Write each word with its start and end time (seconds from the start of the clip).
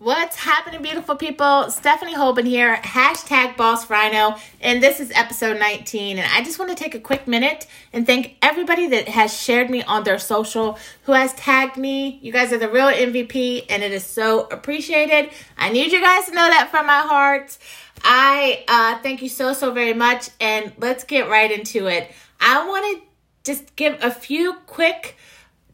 What's 0.00 0.36
happening, 0.36 0.80
beautiful 0.80 1.16
people? 1.16 1.72
Stephanie 1.72 2.14
Holben 2.14 2.46
here, 2.46 2.76
hashtag 2.76 3.56
Boss 3.56 3.90
Rhino, 3.90 4.36
and 4.60 4.80
this 4.80 5.00
is 5.00 5.10
episode 5.12 5.58
19. 5.58 6.18
And 6.18 6.32
I 6.32 6.44
just 6.44 6.56
want 6.56 6.70
to 6.70 6.76
take 6.76 6.94
a 6.94 7.00
quick 7.00 7.26
minute 7.26 7.66
and 7.92 8.06
thank 8.06 8.36
everybody 8.40 8.86
that 8.90 9.08
has 9.08 9.36
shared 9.36 9.70
me 9.70 9.82
on 9.82 10.04
their 10.04 10.20
social, 10.20 10.78
who 11.02 11.14
has 11.14 11.34
tagged 11.34 11.76
me. 11.76 12.20
You 12.22 12.30
guys 12.30 12.52
are 12.52 12.58
the 12.58 12.68
real 12.68 12.86
MVP, 12.86 13.66
and 13.68 13.82
it 13.82 13.90
is 13.90 14.06
so 14.06 14.46
appreciated. 14.52 15.32
I 15.56 15.70
need 15.70 15.90
you 15.90 16.00
guys 16.00 16.26
to 16.26 16.30
know 16.32 16.46
that 16.46 16.70
from 16.70 16.86
my 16.86 17.00
heart. 17.00 17.58
I 18.04 18.64
uh, 18.68 19.02
thank 19.02 19.20
you 19.20 19.28
so, 19.28 19.52
so 19.52 19.72
very 19.72 19.94
much, 19.94 20.30
and 20.40 20.72
let's 20.78 21.02
get 21.02 21.28
right 21.28 21.50
into 21.50 21.88
it. 21.88 22.08
I 22.38 22.68
want 22.68 23.02
to 23.02 23.50
just 23.50 23.74
give 23.74 23.98
a 24.00 24.12
few 24.12 24.58
quick 24.68 25.16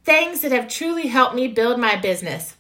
things 0.02 0.40
that 0.40 0.52
have 0.52 0.66
truly 0.66 1.08
helped 1.08 1.34
me 1.34 1.46
build 1.46 1.78
my 1.78 1.96
business 1.96 2.56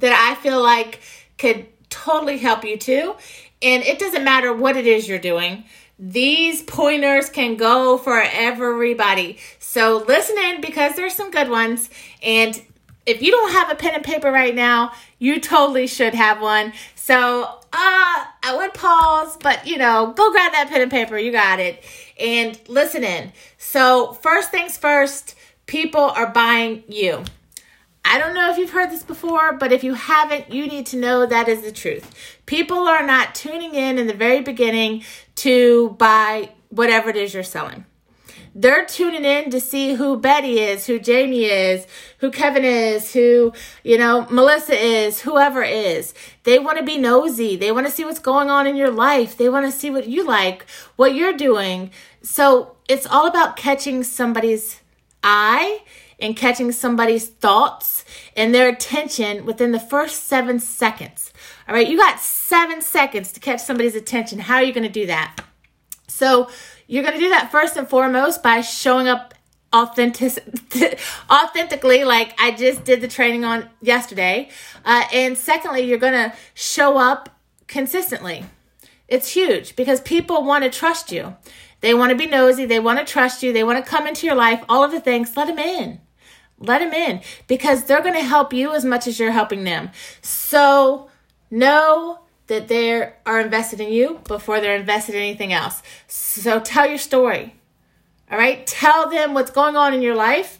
that 0.00 0.12
I 0.12 0.40
feel 0.42 0.62
like 0.62 1.00
could 1.38 1.66
totally 1.88 2.38
help 2.38 2.64
you 2.64 2.76
too. 2.76 3.14
And 3.62 3.82
it 3.82 3.98
doesn't 3.98 4.24
matter 4.24 4.52
what 4.52 4.76
it 4.76 4.86
is 4.86 5.08
you're 5.08 5.18
doing. 5.18 5.64
These 5.98 6.62
pointers 6.62 7.28
can 7.28 7.56
go 7.56 7.98
for 7.98 8.20
everybody. 8.20 9.38
So 9.58 10.04
listen 10.08 10.38
in 10.38 10.60
because 10.60 10.96
there's 10.96 11.14
some 11.14 11.30
good 11.30 11.50
ones. 11.50 11.90
And 12.22 12.60
if 13.04 13.22
you 13.22 13.30
don't 13.30 13.52
have 13.52 13.70
a 13.70 13.74
pen 13.74 13.94
and 13.94 14.04
paper 14.04 14.30
right 14.30 14.54
now, 14.54 14.92
you 15.18 15.40
totally 15.40 15.86
should 15.86 16.14
have 16.14 16.40
one. 16.40 16.72
So 16.94 17.42
uh, 17.72 18.24
I 18.42 18.56
would 18.56 18.74
pause, 18.74 19.36
but 19.36 19.66
you 19.66 19.78
know, 19.78 20.12
go 20.16 20.30
grab 20.32 20.52
that 20.52 20.68
pen 20.68 20.80
and 20.80 20.90
paper. 20.90 21.18
You 21.18 21.32
got 21.32 21.60
it. 21.60 21.82
And 22.18 22.58
listen 22.68 23.04
in. 23.04 23.32
So, 23.58 24.12
first 24.14 24.50
things 24.50 24.76
first, 24.76 25.34
people 25.66 26.00
are 26.00 26.30
buying 26.30 26.82
you. 26.88 27.24
I 28.04 28.18
don't 28.18 28.34
know 28.34 28.50
if 28.50 28.58
you've 28.58 28.70
heard 28.70 28.90
this 28.90 29.02
before, 29.02 29.52
but 29.52 29.72
if 29.72 29.84
you 29.84 29.94
haven't, 29.94 30.52
you 30.52 30.66
need 30.66 30.86
to 30.86 30.96
know 30.96 31.26
that 31.26 31.48
is 31.48 31.62
the 31.62 31.72
truth. 31.72 32.14
People 32.46 32.88
are 32.88 33.06
not 33.06 33.34
tuning 33.34 33.74
in 33.74 33.98
in 33.98 34.06
the 34.06 34.14
very 34.14 34.40
beginning 34.40 35.04
to 35.36 35.90
buy 35.90 36.50
whatever 36.70 37.10
it 37.10 37.16
is 37.16 37.34
you're 37.34 37.42
selling. 37.42 37.84
They're 38.54 38.84
tuning 38.84 39.24
in 39.24 39.50
to 39.50 39.60
see 39.60 39.94
who 39.94 40.18
Betty 40.18 40.58
is, 40.58 40.86
who 40.86 40.98
Jamie 40.98 41.44
is, 41.44 41.86
who 42.18 42.32
Kevin 42.32 42.64
is, 42.64 43.12
who, 43.12 43.52
you 43.84 43.96
know, 43.96 44.26
Melissa 44.28 44.74
is, 44.74 45.20
whoever 45.20 45.62
is. 45.62 46.14
They 46.42 46.58
want 46.58 46.78
to 46.78 46.84
be 46.84 46.98
nosy. 46.98 47.56
They 47.56 47.70
want 47.70 47.86
to 47.86 47.92
see 47.92 48.04
what's 48.04 48.18
going 48.18 48.50
on 48.50 48.66
in 48.66 48.74
your 48.74 48.90
life. 48.90 49.36
They 49.36 49.48
want 49.48 49.66
to 49.66 49.72
see 49.72 49.90
what 49.90 50.08
you 50.08 50.26
like, 50.26 50.66
what 50.96 51.14
you're 51.14 51.36
doing. 51.36 51.92
So 52.22 52.76
it's 52.88 53.06
all 53.06 53.28
about 53.28 53.56
catching 53.56 54.02
somebody's 54.02 54.80
eye 55.22 55.82
and 56.20 56.36
catching 56.36 56.72
somebody's 56.72 57.28
thoughts 57.28 58.04
and 58.36 58.54
their 58.54 58.68
attention 58.68 59.44
within 59.44 59.72
the 59.72 59.80
first 59.80 60.24
seven 60.24 60.58
seconds. 60.58 61.32
All 61.68 61.74
right, 61.74 61.88
you 61.88 61.96
got 61.96 62.20
seven 62.20 62.80
seconds 62.80 63.32
to 63.32 63.40
catch 63.40 63.60
somebody's 63.60 63.94
attention. 63.94 64.40
How 64.40 64.56
are 64.56 64.62
you 64.62 64.72
going 64.72 64.86
to 64.86 64.92
do 64.92 65.06
that? 65.06 65.40
So, 66.08 66.50
you're 66.86 67.04
going 67.04 67.14
to 67.14 67.20
do 67.20 67.28
that 67.28 67.52
first 67.52 67.76
and 67.76 67.88
foremost 67.88 68.42
by 68.42 68.62
showing 68.62 69.06
up 69.06 69.34
authentic 69.72 70.36
authentically 71.30 72.02
like 72.02 72.34
i 72.40 72.50
just 72.50 72.82
did 72.82 73.00
the 73.00 73.06
training 73.06 73.44
on 73.44 73.68
yesterday 73.80 74.48
uh, 74.84 75.04
and 75.12 75.38
secondly 75.38 75.82
you're 75.82 75.98
going 75.98 76.12
to 76.12 76.34
show 76.54 76.98
up 76.98 77.28
consistently 77.68 78.44
it's 79.06 79.32
huge 79.32 79.76
because 79.76 80.00
people 80.00 80.42
want 80.42 80.64
to 80.64 80.70
trust 80.70 81.12
you 81.12 81.36
they 81.82 81.94
want 81.94 82.10
to 82.10 82.16
be 82.16 82.26
nosy 82.26 82.66
they 82.66 82.80
want 82.80 82.98
to 82.98 83.04
trust 83.04 83.44
you 83.44 83.52
they 83.52 83.62
want 83.62 83.82
to 83.82 83.88
come 83.88 84.08
into 84.08 84.26
your 84.26 84.34
life 84.34 84.64
all 84.68 84.82
of 84.82 84.90
the 84.90 85.00
things 85.00 85.36
let 85.36 85.46
them 85.46 85.58
in 85.58 86.00
let 86.60 86.78
them 86.78 86.92
in 86.92 87.20
because 87.48 87.84
they're 87.84 88.02
going 88.02 88.14
to 88.14 88.22
help 88.22 88.52
you 88.52 88.72
as 88.72 88.84
much 88.84 89.06
as 89.06 89.18
you're 89.18 89.32
helping 89.32 89.64
them. 89.64 89.90
So 90.22 91.08
know 91.50 92.20
that 92.46 92.68
they 92.68 93.12
are 93.26 93.40
invested 93.40 93.80
in 93.80 93.92
you 93.92 94.20
before 94.26 94.60
they're 94.60 94.76
invested 94.76 95.14
in 95.14 95.22
anything 95.22 95.52
else. 95.52 95.82
So 96.06 96.60
tell 96.60 96.86
your 96.86 96.98
story. 96.98 97.54
All 98.30 98.38
right? 98.38 98.66
Tell 98.66 99.08
them 99.08 99.34
what's 99.34 99.50
going 99.50 99.76
on 99.76 99.94
in 99.94 100.02
your 100.02 100.14
life. 100.14 100.58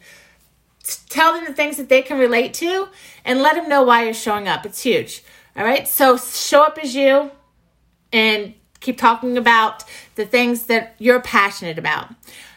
Tell 1.09 1.35
them 1.35 1.45
the 1.45 1.53
things 1.53 1.77
that 1.77 1.89
they 1.89 2.03
can 2.03 2.19
relate 2.19 2.55
to 2.55 2.89
and 3.25 3.43
let 3.43 3.55
them 3.55 3.69
know 3.69 3.83
why 3.83 4.05
you're 4.05 4.15
showing 4.15 4.49
up. 4.49 4.65
It's 4.65 4.83
huge. 4.83 5.23
All 5.57 5.65
right? 5.65 5.87
So 5.87 6.17
show 6.17 6.63
up 6.63 6.79
as 6.83 6.95
you 6.95 7.31
and 8.13 8.55
keep 8.81 8.97
talking 8.97 9.37
about 9.37 9.85
the 10.15 10.27
things 10.27 10.65
that 10.65 10.95
you're 10.99 11.21
passionate 11.21 11.79
about. 11.79 12.09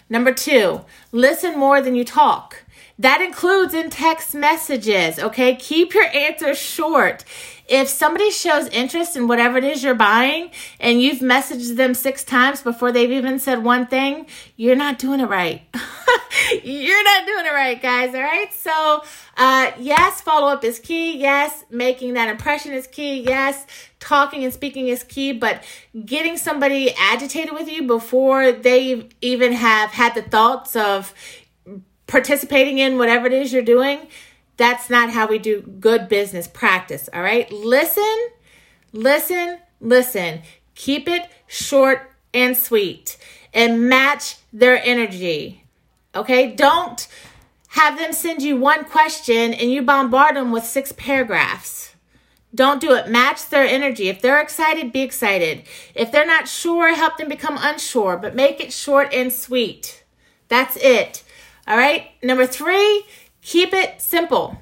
Number 0.10 0.34
two, 0.34 0.82
listen 1.12 1.58
more 1.58 1.82
than 1.82 1.96
you 1.96 2.06
talk. 2.06 2.63
That 3.04 3.20
includes 3.20 3.74
in 3.74 3.90
text 3.90 4.34
messages, 4.34 5.20
okay? 5.20 5.58
Keep 5.58 5.94
your 5.94 6.06
answers 6.06 6.58
short. 6.58 7.26
If 7.68 7.90
somebody 7.90 8.32
shows 8.32 8.68
interest 8.70 9.18
in 9.18 9.28
whatever 9.28 9.58
it 9.58 9.66
is 9.66 9.84
you're 9.84 9.94
buying 9.94 10.52
and 10.80 11.02
you've 11.02 11.20
messaged 11.20 11.76
them 11.76 11.96
six 11.96 12.24
times 12.24 12.62
before 12.62 12.94
they've 12.94 13.12
even 13.12 13.40
said 13.40 13.62
one 13.62 13.88
thing, 13.88 14.28
you're 14.56 14.78
not 14.78 15.00
doing 15.00 15.20
it 15.20 15.26
right. 15.26 15.64
you're 16.64 17.04
not 17.04 17.26
doing 17.26 17.46
it 17.46 17.54
right, 17.54 17.82
guys, 17.82 18.16
all 18.16 18.22
right? 18.22 18.54
So, 18.54 19.04
uh, 19.36 19.72
yes, 19.78 20.22
follow 20.22 20.48
up 20.48 20.64
is 20.64 20.80
key. 20.80 21.18
Yes, 21.18 21.66
making 21.70 22.14
that 22.14 22.30
impression 22.30 22.72
is 22.72 22.88
key. 22.88 23.22
Yes, 23.22 23.66
talking 24.00 24.46
and 24.46 24.54
speaking 24.54 24.88
is 24.88 25.04
key, 25.04 25.34
but 25.34 25.64
getting 26.06 26.38
somebody 26.38 26.94
agitated 26.98 27.54
with 27.54 27.70
you 27.70 27.84
before 27.84 28.54
they 28.54 29.10
even 29.20 29.52
have 29.52 29.92
had 29.92 30.16
the 30.16 30.22
thoughts 30.22 30.76
of, 30.78 31.14
participating 32.08 32.80
in 32.80 32.98
whatever 32.98 33.28
it 33.28 33.34
is 33.34 33.54
you're 33.54 33.62
doing, 33.62 34.08
that's 34.58 34.90
not 34.90 35.10
how 35.10 35.28
we 35.28 35.40
do 35.40 35.62
good 35.62 36.08
business 36.10 36.48
practice. 36.48 37.10
All 37.14 37.22
right. 37.22 37.52
Listen, 37.52 38.28
listen, 38.92 39.60
listen. 39.80 40.42
Keep 40.76 41.08
it 41.08 41.30
short 41.48 42.12
and 42.34 42.56
sweet 42.56 43.18
and 43.54 43.90
match 43.90 44.38
their 44.52 44.82
energy. 44.84 45.64
Okay. 46.16 46.52
Don't 46.56 47.08
have 47.70 47.98
them 47.98 48.14
send 48.14 48.42
you 48.42 48.56
one 48.58 48.86
question 48.86 49.54
and 49.54 49.72
you 49.72 49.82
bombard 49.82 50.36
them 50.36 50.52
with 50.52 50.64
six 50.64 50.92
paragraphs. 50.92 51.96
Don't 52.56 52.80
do 52.80 52.94
it. 52.94 53.10
Match 53.10 53.50
their 53.50 53.66
energy. 53.66 54.10
If 54.10 54.22
they're 54.22 54.40
excited, 54.40 54.92
be 54.92 55.02
excited. 55.02 55.64
If 55.96 56.12
they're 56.12 56.26
not 56.26 56.48
sure, 56.48 56.94
help 56.94 57.18
them 57.18 57.28
become 57.28 57.58
unsure, 57.60 58.16
but 58.18 58.36
make 58.36 58.62
it 58.62 58.72
short 58.72 59.12
and 59.12 59.34
sweet. 59.34 60.04
That's 60.50 60.78
it. 60.78 61.24
All 61.68 61.78
right. 61.78 62.08
Number 62.22 62.46
three, 62.46 63.06
keep 63.42 63.74
it 63.74 64.02
simple. 64.02 64.58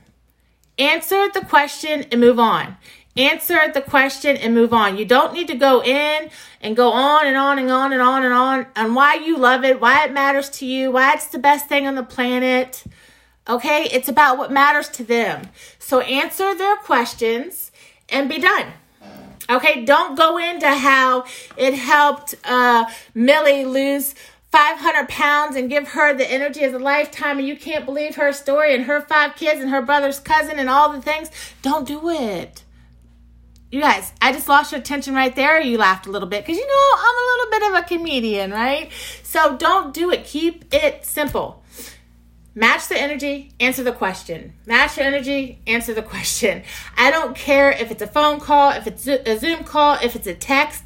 Answer 0.77 1.29
the 1.29 1.41
question 1.41 2.05
and 2.11 2.19
move 2.21 2.39
on. 2.39 2.77
Answer 3.17 3.71
the 3.73 3.81
question 3.81 4.37
and 4.37 4.53
move 4.53 4.73
on. 4.73 4.97
You 4.97 5.05
don't 5.05 5.33
need 5.33 5.47
to 5.47 5.55
go 5.55 5.83
in 5.83 6.29
and 6.61 6.75
go 6.75 6.91
on 6.91 7.27
and 7.27 7.35
on 7.35 7.59
and 7.59 7.69
on 7.69 7.91
and 7.91 8.01
on 8.01 8.23
and 8.23 8.33
on 8.33 8.65
on 8.75 8.93
why 8.93 9.15
you 9.15 9.37
love 9.37 9.65
it, 9.65 9.81
why 9.81 10.05
it 10.05 10.13
matters 10.13 10.49
to 10.51 10.65
you, 10.65 10.91
why 10.91 11.13
it's 11.13 11.27
the 11.27 11.39
best 11.39 11.67
thing 11.67 11.85
on 11.85 11.95
the 11.95 12.03
planet. 12.03 12.83
Okay? 13.49 13.89
It's 13.91 14.07
about 14.07 14.37
what 14.37 14.51
matters 14.51 14.87
to 14.89 15.03
them. 15.03 15.49
So 15.77 15.99
answer 15.99 16.55
their 16.55 16.77
questions 16.77 17.71
and 18.07 18.29
be 18.29 18.39
done. 18.39 18.67
Okay, 19.49 19.83
don't 19.83 20.15
go 20.15 20.37
into 20.37 20.69
how 20.69 21.25
it 21.57 21.73
helped 21.73 22.35
uh, 22.45 22.85
Millie 23.13 23.65
lose 23.65 24.15
500 24.51 25.07
pounds 25.07 25.55
and 25.55 25.69
give 25.69 25.89
her 25.89 26.13
the 26.13 26.29
energy 26.29 26.63
of 26.63 26.73
a 26.73 26.79
lifetime 26.79 27.39
and 27.39 27.47
you 27.47 27.55
can't 27.55 27.85
believe 27.85 28.15
her 28.15 28.33
story 28.33 28.75
and 28.75 28.83
her 28.83 29.01
five 29.01 29.35
kids 29.35 29.61
and 29.61 29.69
her 29.69 29.81
brother's 29.81 30.19
cousin 30.19 30.59
and 30.59 30.69
all 30.69 30.91
the 30.91 31.01
things, 31.01 31.29
don't 31.61 31.87
do 31.87 32.09
it. 32.09 32.63
You 33.71 33.79
guys, 33.79 34.11
I 34.21 34.33
just 34.33 34.49
lost 34.49 34.73
your 34.73 34.81
attention 34.81 35.15
right 35.15 35.33
there. 35.33 35.61
You 35.61 35.77
laughed 35.77 36.05
a 36.05 36.11
little 36.11 36.27
bit 36.27 36.45
because 36.45 36.57
you 36.57 36.67
know 36.67 36.97
I'm 36.97 37.15
a 37.15 37.27
little 37.31 37.51
bit 37.51 37.71
of 37.71 37.83
a 37.83 37.87
comedian, 37.87 38.51
right? 38.51 38.91
So 39.23 39.55
don't 39.55 39.93
do 39.93 40.11
it. 40.11 40.25
Keep 40.25 40.73
it 40.73 41.05
simple. 41.05 41.63
Match 42.53 42.89
the 42.89 42.99
energy, 42.99 43.53
answer 43.61 43.81
the 43.81 43.93
question. 43.93 44.53
Match 44.65 44.97
your 44.97 45.05
energy, 45.05 45.61
answer 45.65 45.93
the 45.93 46.01
question. 46.01 46.63
I 46.97 47.09
don't 47.09 47.33
care 47.33 47.71
if 47.71 47.91
it's 47.91 48.01
a 48.01 48.07
phone 48.07 48.41
call, 48.41 48.71
if 48.71 48.87
it's 48.87 49.07
a 49.07 49.37
Zoom 49.39 49.63
call, 49.63 49.97
if 50.03 50.17
it's 50.17 50.27
a 50.27 50.35
text. 50.35 50.83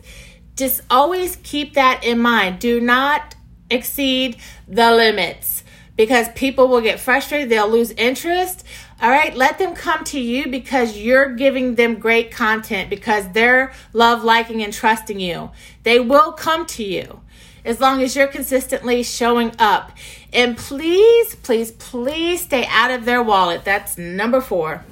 Just 0.56 0.82
always 0.92 1.38
keep 1.38 1.74
that 1.74 2.04
in 2.04 2.20
mind. 2.20 2.60
Do 2.60 2.80
not 2.80 3.36
exceed 3.70 4.38
the 4.68 4.92
limits 4.92 5.64
because 5.96 6.28
people 6.30 6.68
will 6.68 6.82
get 6.82 7.00
frustrated, 7.00 7.50
they'll 7.50 7.70
lose 7.70 7.92
interest. 7.92 8.66
All 9.02 9.10
right, 9.10 9.36
let 9.36 9.60
them 9.60 9.76
come 9.76 10.04
to 10.06 10.20
you 10.20 10.48
because 10.48 10.98
you're 10.98 11.34
giving 11.36 11.76
them 11.76 11.96
great 11.96 12.32
content 12.32 12.90
because 12.90 13.30
they're 13.32 13.74
love, 13.94 14.24
liking, 14.24 14.64
and 14.64 14.74
trusting 14.74 15.20
you. 15.20 15.52
They 15.84 16.00
will 16.00 16.32
come 16.32 16.66
to 16.68 16.84
you 16.84 17.22
as 17.64 17.80
long 17.80 18.02
as 18.02 18.16
you're 18.16 18.28
consistently 18.28 19.04
showing 19.04 19.52
up. 19.58 19.92
And 20.32 20.58
please, 20.58 21.36
please, 21.36 21.72
please 21.72 22.42
stay 22.42 22.66
out 22.70 22.92
of 22.92 23.06
their 23.06 23.24
wallet. 23.24 23.66
That's 23.66 23.98
number 23.98 24.40
four. 24.40 24.86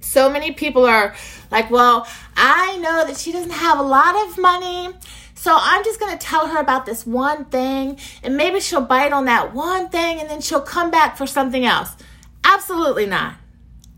So 0.00 0.30
many 0.30 0.52
people 0.52 0.86
are 0.86 1.14
like, 1.50 1.70
well, 1.70 2.06
I 2.36 2.78
know 2.78 3.06
that 3.06 3.16
she 3.16 3.32
doesn't 3.32 3.50
have 3.50 3.78
a 3.78 3.82
lot 3.82 4.14
of 4.28 4.38
money. 4.38 4.94
So 5.36 5.56
I'm 5.56 5.84
just 5.84 6.00
going 6.00 6.16
to 6.16 6.18
tell 6.18 6.48
her 6.48 6.58
about 6.58 6.86
this 6.86 7.06
one 7.06 7.44
thing 7.44 7.98
and 8.22 8.36
maybe 8.36 8.58
she'll 8.58 8.80
bite 8.80 9.12
on 9.12 9.26
that 9.26 9.54
one 9.54 9.88
thing 9.90 10.18
and 10.18 10.28
then 10.28 10.40
she'll 10.40 10.62
come 10.62 10.90
back 10.90 11.16
for 11.16 11.26
something 11.26 11.64
else. 11.64 11.94
Absolutely 12.42 13.06
not. 13.06 13.34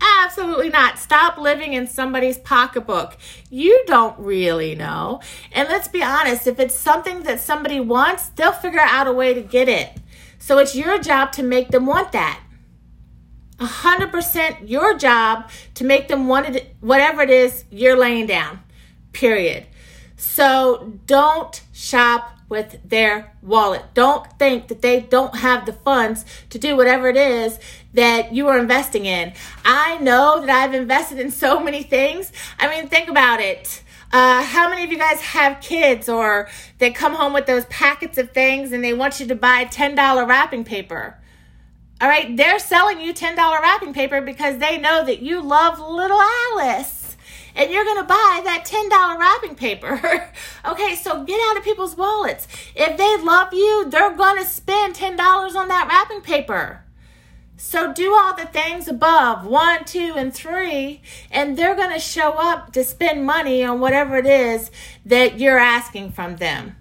Absolutely 0.01 0.69
not. 0.69 0.99
Stop 0.99 1.37
living 1.37 1.73
in 1.73 1.87
somebody's 1.87 2.37
pocketbook. 2.37 3.17
You 3.49 3.83
don't 3.87 4.17
really 4.19 4.75
know. 4.75 5.21
And 5.51 5.67
let's 5.69 5.87
be 5.87 6.03
honest, 6.03 6.45
if 6.45 6.59
it's 6.59 6.75
something 6.75 7.23
that 7.23 7.39
somebody 7.39 7.79
wants, 7.79 8.29
they'll 8.29 8.51
figure 8.51 8.79
out 8.79 9.07
a 9.07 9.13
way 9.13 9.33
to 9.33 9.41
get 9.41 9.67
it. 9.67 9.97
So 10.39 10.57
it's 10.57 10.75
your 10.75 10.99
job 10.99 11.31
to 11.33 11.43
make 11.43 11.69
them 11.69 11.85
want 11.85 12.11
that. 12.11 12.41
100% 13.57 14.69
your 14.69 14.97
job 14.97 15.49
to 15.75 15.83
make 15.83 16.07
them 16.07 16.27
want 16.27 16.55
it, 16.55 16.75
whatever 16.79 17.21
it 17.21 17.29
is 17.29 17.65
you're 17.69 17.97
laying 17.97 18.25
down. 18.25 18.61
Period. 19.11 19.65
So 20.19 20.99
don't 21.05 21.61
shop 21.71 22.37
with 22.49 22.77
their 22.83 23.33
wallet. 23.41 23.85
Don't 23.93 24.27
think 24.37 24.67
that 24.67 24.81
they 24.81 24.99
don't 24.99 25.35
have 25.37 25.65
the 25.65 25.71
funds 25.71 26.25
to 26.49 26.59
do 26.59 26.75
whatever 26.75 27.07
it 27.07 27.15
is 27.15 27.57
that 27.93 28.33
you 28.33 28.49
are 28.49 28.59
investing 28.59 29.05
in. 29.05 29.31
I 29.63 29.97
know 29.99 30.41
that 30.41 30.49
I've 30.49 30.73
invested 30.73 31.19
in 31.19 31.31
so 31.31 31.59
many 31.61 31.83
things. 31.83 32.33
I 32.59 32.67
mean, 32.67 32.89
think 32.89 33.07
about 33.07 33.39
it. 33.39 33.81
Uh, 34.11 34.43
how 34.43 34.69
many 34.69 34.83
of 34.83 34.91
you 34.91 34.97
guys 34.97 35.21
have 35.21 35.61
kids 35.61 36.09
or 36.09 36.49
they 36.79 36.91
come 36.91 37.13
home 37.13 37.31
with 37.31 37.45
those 37.45 37.65
packets 37.65 38.17
of 38.17 38.31
things 38.31 38.73
and 38.73 38.83
they 38.83 38.93
want 38.93 39.21
you 39.21 39.27
to 39.27 39.35
buy 39.35 39.63
$10 39.63 40.27
wrapping 40.27 40.65
paper? 40.65 41.17
All 42.01 42.09
right, 42.09 42.35
they're 42.35 42.59
selling 42.59 42.99
you 42.99 43.13
$10 43.13 43.37
wrapping 43.37 43.93
paper 43.93 44.19
because 44.19 44.57
they 44.57 44.77
know 44.77 45.05
that 45.05 45.21
you 45.21 45.41
love 45.41 45.79
little 45.79 46.19
Alice 46.19 46.98
and 47.59 47.69
you're 47.69 47.83
going 47.83 47.97
to 47.97 48.07
buy 48.07 48.41
that 48.45 48.65
$10 48.65 49.19
wrapping 49.19 49.55
paper. 49.55 50.31
okay, 50.65 50.95
so 50.95 51.25
get 51.25 51.39
out 51.49 51.57
of 51.57 51.63
people's 51.63 51.97
wallets. 51.97 52.47
If 52.73 52.97
they 52.97 53.17
love 53.17 53.53
you, 53.53 53.89
they're 53.89 54.15
going 54.15 54.37
to 54.37 54.45
spend 54.45 54.95
$10 54.95 55.19
on 55.55 55.67
that 55.67 55.87
wrapping 55.89 56.21
paper. 56.21 56.85
So 57.57 57.91
do 57.91 58.13
all 58.13 58.33
the 58.33 58.45
things 58.45 58.87
above 58.87 59.45
one, 59.45 59.83
two, 59.83 60.13
and 60.15 60.33
three, 60.33 61.01
and 61.29 61.57
they're 61.57 61.75
going 61.75 61.91
to 61.91 61.99
show 61.99 62.31
up 62.31 62.71
to 62.71 62.85
spend 62.85 63.25
money 63.25 63.61
on 63.65 63.81
whatever 63.81 64.15
it 64.15 64.25
is 64.25 64.71
that 65.05 65.37
you're 65.37 65.59
asking 65.59 66.13
from 66.13 66.37
them. 66.37 66.77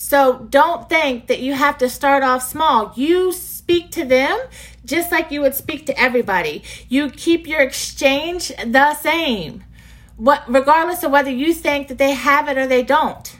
So 0.00 0.46
don't 0.48 0.88
think 0.88 1.26
that 1.26 1.40
you 1.40 1.52
have 1.52 1.76
to 1.76 1.90
start 1.90 2.22
off 2.22 2.42
small. 2.42 2.90
You 2.96 3.32
speak 3.34 3.90
to 3.90 4.04
them 4.06 4.40
just 4.82 5.12
like 5.12 5.30
you 5.30 5.42
would 5.42 5.54
speak 5.54 5.84
to 5.86 6.00
everybody. 6.00 6.62
You 6.88 7.10
keep 7.10 7.46
your 7.46 7.60
exchange 7.60 8.48
the 8.48 8.94
same, 8.94 9.62
what, 10.16 10.42
regardless 10.48 11.04
of 11.04 11.10
whether 11.10 11.30
you 11.30 11.52
think 11.52 11.88
that 11.88 11.98
they 11.98 12.12
have 12.12 12.48
it 12.48 12.56
or 12.56 12.66
they 12.66 12.82
don't. 12.82 13.36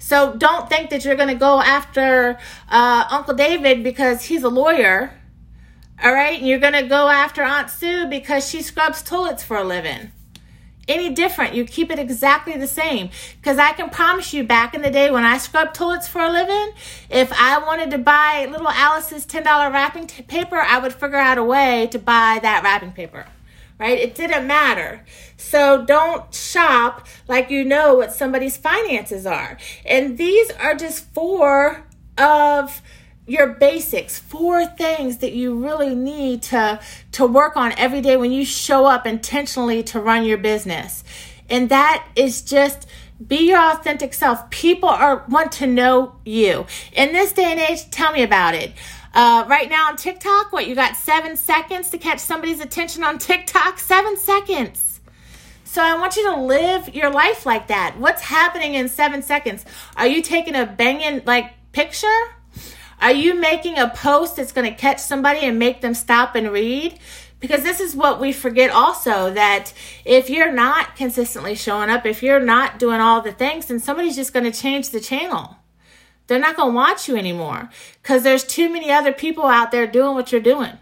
So 0.00 0.34
don't 0.34 0.68
think 0.68 0.90
that 0.90 1.04
you're 1.04 1.14
going 1.14 1.28
to 1.28 1.36
go 1.36 1.60
after 1.60 2.36
uh, 2.68 3.04
Uncle 3.08 3.34
David 3.34 3.84
because 3.84 4.24
he's 4.24 4.42
a 4.42 4.48
lawyer. 4.48 5.16
All 6.02 6.12
right. 6.12 6.36
And 6.36 6.48
you're 6.48 6.58
going 6.58 6.72
to 6.72 6.82
go 6.82 7.10
after 7.10 7.44
Aunt 7.44 7.70
Sue 7.70 8.06
because 8.06 8.48
she 8.48 8.60
scrubs 8.60 9.04
toilets 9.04 9.44
for 9.44 9.56
a 9.56 9.62
living 9.62 10.10
any 10.92 11.10
different. 11.10 11.54
You 11.54 11.64
keep 11.64 11.90
it 11.90 11.98
exactly 11.98 12.56
the 12.56 12.66
same. 12.66 13.10
Because 13.36 13.58
I 13.58 13.72
can 13.72 13.90
promise 13.90 14.32
you, 14.32 14.44
back 14.44 14.74
in 14.74 14.82
the 14.82 14.90
day 14.90 15.10
when 15.10 15.24
I 15.24 15.38
scrubbed 15.38 15.74
toilets 15.74 16.06
for 16.06 16.20
a 16.20 16.30
living, 16.30 16.74
if 17.10 17.32
I 17.32 17.58
wanted 17.58 17.90
to 17.92 17.98
buy 17.98 18.46
little 18.50 18.68
Alice's 18.68 19.26
$10 19.26 19.44
wrapping 19.44 20.06
t- 20.06 20.22
paper, 20.22 20.56
I 20.56 20.78
would 20.78 20.92
figure 20.92 21.16
out 21.16 21.38
a 21.38 21.44
way 21.44 21.88
to 21.90 21.98
buy 21.98 22.38
that 22.42 22.62
wrapping 22.62 22.92
paper. 22.92 23.26
Right? 23.78 23.98
It 23.98 24.14
didn't 24.14 24.46
matter. 24.46 25.04
So 25.36 25.84
don't 25.84 26.32
shop 26.32 27.06
like 27.26 27.50
you 27.50 27.64
know 27.64 27.94
what 27.94 28.12
somebody's 28.12 28.56
finances 28.56 29.26
are. 29.26 29.58
And 29.84 30.18
these 30.18 30.50
are 30.52 30.74
just 30.74 31.12
four 31.12 31.84
of 32.16 32.80
your 33.26 33.46
basics, 33.46 34.18
four 34.18 34.66
things 34.66 35.18
that 35.18 35.32
you 35.32 35.54
really 35.54 35.94
need 35.94 36.42
to, 36.42 36.80
to 37.12 37.26
work 37.26 37.56
on 37.56 37.72
every 37.78 38.00
day 38.00 38.16
when 38.16 38.32
you 38.32 38.44
show 38.44 38.86
up 38.86 39.06
intentionally 39.06 39.82
to 39.84 40.00
run 40.00 40.24
your 40.24 40.38
business. 40.38 41.04
And 41.48 41.68
that 41.68 42.06
is 42.16 42.42
just 42.42 42.88
be 43.24 43.48
your 43.48 43.60
authentic 43.60 44.14
self. 44.14 44.50
People 44.50 44.88
are 44.88 45.24
want 45.28 45.52
to 45.52 45.66
know 45.66 46.16
you. 46.24 46.66
In 46.92 47.12
this 47.12 47.32
day 47.32 47.44
and 47.44 47.60
age, 47.60 47.88
tell 47.90 48.12
me 48.12 48.22
about 48.22 48.54
it. 48.54 48.72
Uh, 49.14 49.44
right 49.46 49.68
now 49.68 49.88
on 49.88 49.96
TikTok, 49.96 50.52
what 50.52 50.66
you 50.66 50.74
got 50.74 50.96
seven 50.96 51.36
seconds 51.36 51.90
to 51.90 51.98
catch 51.98 52.18
somebody's 52.18 52.60
attention 52.60 53.02
on 53.04 53.18
TikTok? 53.18 53.78
Seven 53.78 54.16
seconds. 54.16 55.00
So 55.64 55.82
I 55.82 55.98
want 55.98 56.16
you 56.16 56.24
to 56.32 56.40
live 56.40 56.94
your 56.94 57.10
life 57.10 57.46
like 57.46 57.68
that. 57.68 57.96
What's 57.98 58.22
happening 58.22 58.74
in 58.74 58.88
seven 58.88 59.22
seconds? 59.22 59.64
Are 59.96 60.06
you 60.06 60.22
taking 60.22 60.54
a 60.54 60.66
banging 60.66 61.22
like 61.24 61.52
picture? 61.72 62.08
Are 63.02 63.12
you 63.12 63.34
making 63.34 63.78
a 63.78 63.88
post 63.88 64.36
that's 64.36 64.52
going 64.52 64.70
to 64.70 64.78
catch 64.78 65.00
somebody 65.00 65.40
and 65.40 65.58
make 65.58 65.80
them 65.80 65.92
stop 65.92 66.36
and 66.36 66.52
read? 66.52 67.00
Because 67.40 67.64
this 67.64 67.80
is 67.80 67.96
what 67.96 68.20
we 68.20 68.32
forget 68.32 68.70
also 68.70 69.34
that 69.34 69.72
if 70.04 70.30
you're 70.30 70.52
not 70.52 70.94
consistently 70.94 71.56
showing 71.56 71.90
up, 71.90 72.06
if 72.06 72.22
you're 72.22 72.38
not 72.38 72.78
doing 72.78 73.00
all 73.00 73.20
the 73.20 73.32
things, 73.32 73.66
then 73.66 73.80
somebody's 73.80 74.14
just 74.14 74.32
going 74.32 74.50
to 74.50 74.56
change 74.56 74.90
the 74.90 75.00
channel. 75.00 75.56
They're 76.28 76.38
not 76.38 76.54
going 76.54 76.70
to 76.70 76.76
watch 76.76 77.08
you 77.08 77.16
anymore 77.16 77.70
because 78.00 78.22
there's 78.22 78.44
too 78.44 78.70
many 78.70 78.92
other 78.92 79.12
people 79.12 79.46
out 79.46 79.72
there 79.72 79.88
doing 79.88 80.14
what 80.14 80.30
you're 80.30 80.40
doing. 80.40 80.78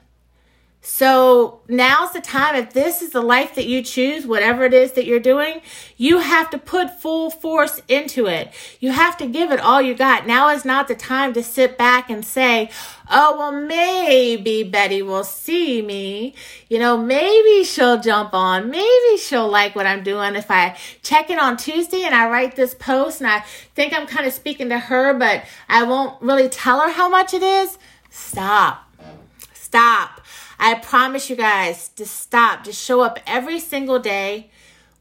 So 0.82 1.60
now's 1.68 2.12
the 2.12 2.22
time. 2.22 2.56
If 2.56 2.72
this 2.72 3.02
is 3.02 3.10
the 3.10 3.20
life 3.20 3.54
that 3.54 3.66
you 3.66 3.82
choose, 3.82 4.26
whatever 4.26 4.64
it 4.64 4.72
is 4.72 4.92
that 4.92 5.04
you're 5.04 5.20
doing, 5.20 5.60
you 5.98 6.20
have 6.20 6.48
to 6.50 6.58
put 6.58 6.98
full 6.98 7.28
force 7.30 7.82
into 7.86 8.26
it. 8.26 8.50
You 8.80 8.92
have 8.92 9.18
to 9.18 9.26
give 9.26 9.50
it 9.50 9.60
all 9.60 9.82
you 9.82 9.94
got. 9.94 10.26
Now 10.26 10.48
is 10.48 10.64
not 10.64 10.88
the 10.88 10.94
time 10.94 11.34
to 11.34 11.42
sit 11.42 11.76
back 11.76 12.08
and 12.08 12.24
say, 12.24 12.70
oh, 13.10 13.36
well, 13.36 13.52
maybe 13.52 14.62
Betty 14.62 15.02
will 15.02 15.22
see 15.22 15.82
me. 15.82 16.34
You 16.70 16.78
know, 16.78 16.96
maybe 16.96 17.62
she'll 17.64 18.00
jump 18.00 18.32
on. 18.32 18.70
Maybe 18.70 19.18
she'll 19.18 19.48
like 19.48 19.76
what 19.76 19.86
I'm 19.86 20.02
doing. 20.02 20.34
If 20.34 20.50
I 20.50 20.78
check 21.02 21.28
in 21.28 21.38
on 21.38 21.58
Tuesday 21.58 22.04
and 22.04 22.14
I 22.14 22.30
write 22.30 22.56
this 22.56 22.72
post 22.72 23.20
and 23.20 23.28
I 23.28 23.40
think 23.74 23.92
I'm 23.92 24.06
kind 24.06 24.26
of 24.26 24.32
speaking 24.32 24.70
to 24.70 24.78
her, 24.78 25.12
but 25.12 25.44
I 25.68 25.82
won't 25.82 26.22
really 26.22 26.48
tell 26.48 26.80
her 26.80 26.90
how 26.90 27.10
much 27.10 27.34
it 27.34 27.42
is, 27.42 27.76
stop. 28.08 28.86
Stop 29.52 30.19
I 30.62 30.74
promise 30.74 31.30
you 31.30 31.36
guys 31.36 31.88
to 31.88 32.04
stop, 32.04 32.64
to 32.64 32.72
show 32.72 33.00
up 33.00 33.18
every 33.26 33.58
single 33.58 33.98
day 33.98 34.50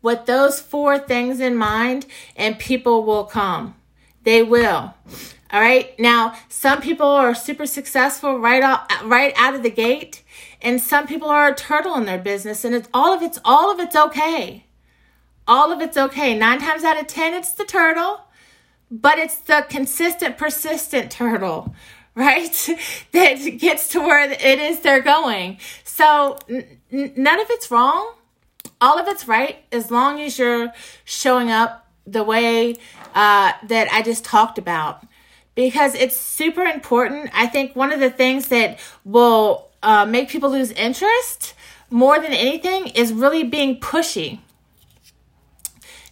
with 0.01 0.25
those 0.25 0.61
four 0.61 0.97
things 0.97 1.41
in 1.41 1.55
mind, 1.57 2.05
and 2.37 2.57
people 2.57 3.03
will 3.03 3.25
come. 3.25 3.75
They 4.23 4.41
will. 4.41 4.93
All 5.51 5.59
right. 5.59 5.99
Now, 5.99 6.35
some 6.47 6.79
people 6.79 7.07
are 7.07 7.35
super 7.35 7.65
successful 7.65 8.39
right 8.39 8.63
out 8.63 8.89
right 9.03 9.33
out 9.35 9.53
of 9.53 9.63
the 9.63 9.69
gate, 9.69 10.23
and 10.61 10.79
some 10.79 11.07
people 11.07 11.27
are 11.27 11.49
a 11.49 11.55
turtle 11.55 11.95
in 11.95 12.05
their 12.05 12.19
business, 12.19 12.63
and 12.63 12.73
it's 12.73 12.87
all 12.93 13.13
of 13.13 13.21
it's 13.21 13.39
all 13.43 13.69
of 13.69 13.79
it's 13.79 13.95
okay. 13.95 14.65
All 15.45 15.73
of 15.73 15.81
it's 15.81 15.97
okay. 15.97 16.37
Nine 16.37 16.59
times 16.59 16.83
out 16.85 16.99
of 16.99 17.07
ten, 17.07 17.33
it's 17.33 17.51
the 17.51 17.65
turtle, 17.65 18.21
but 18.89 19.17
it's 19.19 19.37
the 19.37 19.65
consistent, 19.67 20.37
persistent 20.37 21.11
turtle, 21.11 21.73
right? 22.19 22.69
that 23.13 23.35
gets 23.57 23.87
to 23.89 23.99
where 24.01 24.29
it 24.29 24.59
is 24.59 24.81
they're 24.81 25.01
going. 25.01 25.57
So 25.83 26.37
n- 26.49 26.79
none 26.91 27.39
of 27.39 27.47
it's 27.49 27.71
wrong. 27.71 28.13
All 28.81 28.99
of 28.99 29.07
it's 29.07 29.27
right 29.27 29.63
as 29.71 29.89
long 29.89 30.21
as 30.21 30.37
you're 30.37 30.71
showing 31.05 31.49
up 31.49 31.87
the 32.05 32.23
way 32.23 32.75
uh, 33.15 33.53
that 33.67 33.87
I 33.91 34.01
just 34.01 34.23
talked 34.25 34.57
about. 34.57 35.05
Because 35.55 35.95
it's 35.95 36.15
super 36.15 36.63
important. 36.63 37.31
I 37.33 37.47
think 37.47 37.75
one 37.75 37.91
of 37.91 37.99
the 37.99 38.09
things 38.09 38.47
that 38.49 38.79
will 39.03 39.69
uh, 39.83 40.05
make 40.05 40.29
people 40.29 40.51
lose 40.51 40.71
interest 40.71 41.53
more 41.89 42.19
than 42.19 42.31
anything 42.31 42.87
is 42.87 43.11
really 43.11 43.43
being 43.43 43.79
pushy 43.79 44.39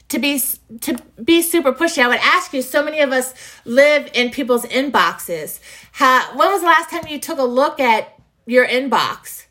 to 0.10 0.20
be 0.20 0.42
to 0.82 0.98
be 1.24 1.42
super 1.42 1.74
pushy. 1.74 2.02
I 2.02 2.08
would 2.08 2.20
ask 2.22 2.54
you. 2.54 2.62
So 2.62 2.84
many 2.84 3.00
of 3.00 3.12
us 3.12 3.34
live 3.66 4.10
in 4.14 4.32
people's 4.32 4.66
inboxes. 4.66 5.60
How, 5.94 6.36
when 6.38 6.50
was 6.50 6.62
the 6.62 6.68
last 6.68 6.90
time 6.90 7.08
you 7.08 7.20
took 7.20 7.40
a 7.40 7.44
look 7.44 7.80
at 7.80 8.18
your 8.46 8.68
inbox? 8.68 9.46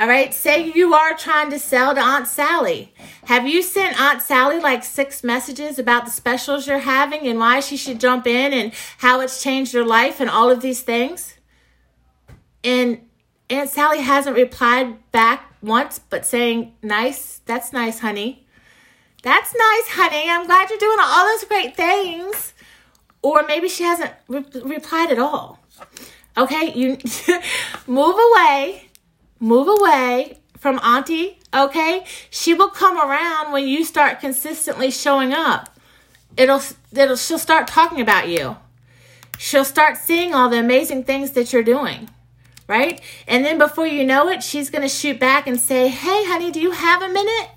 All 0.00 0.08
right. 0.08 0.32
Say 0.34 0.72
you 0.72 0.94
are 0.94 1.14
trying 1.14 1.50
to 1.50 1.58
sell 1.58 1.94
to 1.94 2.00
Aunt 2.00 2.26
Sally. 2.26 2.92
Have 3.24 3.46
you 3.46 3.62
sent 3.62 4.00
Aunt 4.00 4.22
Sally 4.22 4.58
like 4.58 4.82
six 4.82 5.22
messages 5.22 5.78
about 5.78 6.06
the 6.06 6.10
specials 6.10 6.66
you're 6.66 6.78
having 6.78 7.26
and 7.28 7.38
why 7.38 7.60
she 7.60 7.76
should 7.76 8.00
jump 8.00 8.26
in 8.26 8.52
and 8.52 8.72
how 8.98 9.20
it's 9.20 9.42
changed 9.42 9.74
your 9.74 9.86
life 9.86 10.18
and 10.18 10.28
all 10.28 10.50
of 10.50 10.60
these 10.60 10.80
things? 10.80 11.34
And 12.64 13.02
Aunt 13.50 13.68
Sally 13.68 14.00
hasn't 14.00 14.34
replied 14.34 15.12
back 15.12 15.54
once, 15.62 15.98
but 15.98 16.24
saying, 16.24 16.74
nice, 16.82 17.40
that's 17.44 17.72
nice, 17.72 18.00
honey. 18.00 18.46
That's 19.22 19.54
nice, 19.54 19.88
honey. 19.88 20.28
I'm 20.28 20.46
glad 20.46 20.68
you're 20.68 20.78
doing 20.78 20.98
all 21.00 21.26
those 21.26 21.44
great 21.44 21.76
things. 21.76 22.52
Or 23.22 23.44
maybe 23.46 23.68
she 23.68 23.84
hasn't 23.84 24.12
re- 24.28 24.44
replied 24.62 25.10
at 25.12 25.18
all. 25.18 25.60
Okay, 26.36 26.72
you 26.74 26.98
move 27.86 28.16
away, 28.30 28.88
move 29.38 29.68
away 29.68 30.40
from 30.58 30.80
Auntie. 30.80 31.38
Okay, 31.54 32.04
she 32.30 32.52
will 32.54 32.70
come 32.70 32.98
around 32.98 33.52
when 33.52 33.66
you 33.68 33.84
start 33.84 34.20
consistently 34.20 34.90
showing 34.90 35.32
up. 35.32 35.78
It'll, 36.36 36.62
it'll, 36.92 37.16
she'll 37.16 37.38
start 37.38 37.68
talking 37.68 38.00
about 38.00 38.28
you. 38.28 38.56
She'll 39.38 39.64
start 39.64 39.98
seeing 39.98 40.34
all 40.34 40.48
the 40.48 40.58
amazing 40.58 41.04
things 41.04 41.32
that 41.32 41.52
you're 41.52 41.62
doing 41.62 42.08
right? 42.68 43.02
And 43.28 43.44
then 43.44 43.58
before 43.58 43.86
you 43.86 44.02
know 44.02 44.28
it, 44.28 44.42
she's 44.42 44.70
going 44.70 44.82
to 44.82 44.88
shoot 44.88 45.20
back 45.20 45.46
and 45.46 45.60
say, 45.60 45.88
Hey, 45.88 46.24
honey, 46.24 46.50
do 46.50 46.60
you 46.60 46.70
have 46.70 47.02
a 47.02 47.08
minute? 47.08 47.50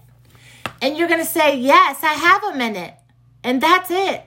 And 0.85 0.95
you're 0.95 1.07
going 1.07 1.19
to 1.19 1.25
say, 1.25 1.57
Yes, 1.57 2.03
I 2.03 2.13
have 2.13 2.43
a 2.43 2.55
minute. 2.55 2.93
And 3.43 3.59
that's 3.59 3.89
it. 3.89 4.23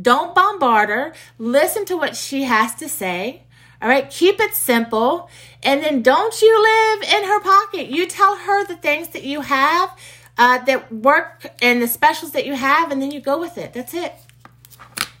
Don't 0.00 0.32
bombard 0.32 0.90
her. 0.90 1.12
Listen 1.38 1.84
to 1.86 1.96
what 1.96 2.14
she 2.14 2.44
has 2.44 2.72
to 2.76 2.88
say. 2.88 3.42
All 3.82 3.88
right, 3.88 4.08
keep 4.08 4.38
it 4.38 4.54
simple. 4.54 5.28
And 5.60 5.82
then 5.82 6.02
don't 6.02 6.40
you 6.40 6.62
live 6.62 7.02
in 7.02 7.24
her 7.24 7.40
pocket. 7.40 7.88
You 7.88 8.06
tell 8.06 8.36
her 8.36 8.64
the 8.64 8.76
things 8.76 9.08
that 9.08 9.24
you 9.24 9.40
have 9.40 9.90
uh, 10.36 10.58
that 10.66 10.92
work 10.92 11.50
and 11.60 11.82
the 11.82 11.88
specials 11.88 12.30
that 12.30 12.46
you 12.46 12.54
have, 12.54 12.92
and 12.92 13.02
then 13.02 13.10
you 13.10 13.20
go 13.20 13.40
with 13.40 13.58
it. 13.58 13.72
That's 13.72 13.92
it. 13.92 14.12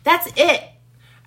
That's 0.04 0.28
it. 0.36 0.62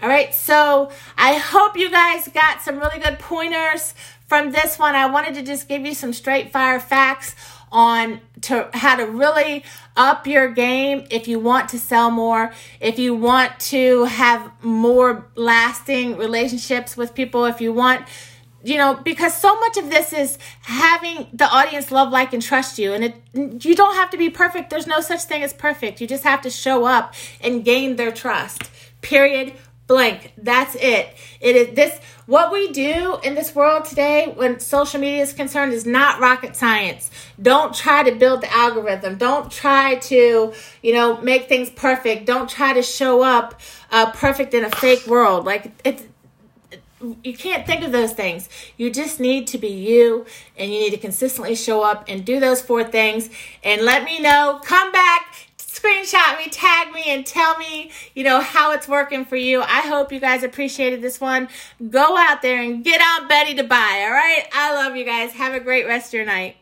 All 0.02 0.10
right, 0.10 0.34
so 0.34 0.90
I 1.16 1.36
hope 1.36 1.78
you 1.78 1.92
guys 1.92 2.28
got 2.30 2.60
some 2.64 2.80
really 2.80 2.98
good 2.98 3.20
pointers 3.20 3.94
from 4.26 4.52
this 4.52 4.80
one. 4.80 4.96
I 4.96 5.06
wanted 5.06 5.36
to 5.36 5.44
just 5.44 5.70
give 5.70 5.86
you 5.86 5.94
some 5.94 6.12
straight 6.12 6.52
fire 6.52 6.80
facts 6.80 7.36
on 7.72 8.20
to 8.42 8.68
how 8.74 8.96
to 8.96 9.06
really 9.06 9.64
up 9.96 10.26
your 10.26 10.50
game 10.50 11.06
if 11.12 11.28
you 11.28 11.40
want 11.40 11.70
to 11.70 11.80
sell 11.80 12.10
more, 12.10 12.52
if 12.80 12.98
you 12.98 13.14
want 13.14 13.60
to 13.60 14.06
have 14.06 14.52
more 14.64 15.28
lasting 15.36 16.18
relationships 16.18 16.98
with 16.98 17.14
people, 17.14 17.46
if 17.46 17.62
you 17.62 17.72
want 17.72 18.08
you 18.64 18.78
know 18.78 18.94
because 18.94 19.36
so 19.36 19.60
much 19.60 19.78
of 19.78 19.90
this 19.90 20.14
is 20.14 20.38
having 20.62 21.28
the 21.34 21.46
audience 21.46 21.92
love 21.92 22.12
like 22.12 22.34
and 22.34 22.42
trust 22.42 22.80
you. 22.80 22.94
And 22.94 23.04
it 23.04 23.66
you 23.66 23.76
don't 23.76 23.96
have 23.96 24.10
to 24.10 24.18
be 24.18 24.32
perfect. 24.32 24.72
There's 24.72 24.88
no 24.88 25.00
such 25.00 25.22
thing 25.26 25.44
as 25.44 25.54
perfect. 25.54 26.02
You 26.02 26.08
just 26.08 26.24
have 26.24 26.42
to 26.42 26.50
show 26.50 26.86
up 26.86 27.14
and 27.40 27.64
gain 27.64 27.98
their 27.98 28.12
trust 28.12 28.64
period 29.02 29.54
blank. 29.92 30.32
That's 30.38 30.74
it. 30.76 31.10
It 31.42 31.58
is 31.58 31.76
this 31.76 32.00
what 32.26 32.50
we 32.50 32.72
do 32.72 33.20
in 33.24 33.36
this 33.36 33.54
world 33.54 33.84
today 33.84 34.32
when 34.38 34.62
social 34.62 35.02
media 35.02 35.22
is 35.22 35.34
concerned 35.34 35.74
is 35.74 35.86
not 35.86 36.22
rocket 36.22 36.56
science. 36.56 37.12
Don't 37.42 37.76
try 37.76 38.02
to 38.04 38.16
build 38.16 38.40
the 38.40 38.54
algorithm. 38.54 39.18
Don't 39.18 39.52
try 39.52 39.96
to, 39.96 40.54
you 40.82 40.94
know, 40.94 41.20
make 41.22 41.50
things 41.50 41.70
perfect. 41.70 42.26
Don't 42.26 42.50
try 42.50 42.72
to 42.72 42.82
show 42.82 43.22
up 43.22 43.60
uh, 43.92 44.14
perfect 44.14 44.54
in 44.54 44.64
a 44.64 44.70
fake 44.70 45.06
world. 45.08 45.44
Like 45.44 45.74
it's 45.84 46.04
you 47.24 47.36
can't 47.36 47.66
think 47.66 47.84
of 47.84 47.92
those 47.92 48.14
things. 48.14 48.48
You 48.78 48.92
just 48.92 49.20
need 49.20 49.48
to 49.48 49.58
be 49.58 49.70
you 49.70 50.26
and 50.58 50.72
you 50.72 50.80
need 50.80 50.92
to 50.92 50.98
consistently 50.98 51.56
show 51.56 51.82
up 51.84 52.06
and 52.08 52.24
do 52.24 52.40
those 52.40 52.62
four 52.62 52.84
things 52.86 53.30
and 53.64 53.82
let 53.82 54.06
me 54.06 54.22
know. 54.22 54.62
Come 54.64 54.92
back, 54.92 55.48
screenshot 55.82 56.38
me, 56.38 56.50
tag 56.50 56.94
me, 56.94 57.04
and 57.08 57.26
tell 57.26 57.58
me, 57.58 57.92
you 58.14 58.24
know, 58.24 58.40
how 58.40 58.72
it's 58.72 58.88
working 58.88 59.26
for 59.26 59.36
you. 59.36 59.62
I 59.62 59.82
hope 59.82 60.12
you 60.12 60.20
guys 60.20 60.44
appreciated 60.44 61.02
this 61.02 61.20
one. 61.20 61.48
Go 61.90 62.18
out 62.18 62.42
there 62.42 62.62
and 62.62 62.84
get 62.84 63.02
on 63.02 63.28
Betty 63.28 63.56
to 63.56 63.64
buy, 63.64 64.04
all 64.06 64.12
right? 64.12 64.44
I 64.54 64.74
love 64.74 64.96
you 64.96 65.06
guys. 65.06 65.32
Have 65.34 65.54
a 65.54 65.60
great 65.60 65.86
rest 65.86 66.10
of 66.10 66.14
your 66.14 66.26
night. 66.26 66.58